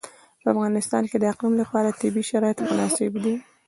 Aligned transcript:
په 0.41 0.47
افغانستان 0.53 1.03
کې 1.09 1.17
د 1.19 1.23
اقلیم 1.33 1.53
لپاره 1.61 1.95
طبیعي 2.01 2.23
شرایط 2.31 2.57
مناسب 2.69 3.13
دي. 3.23 3.35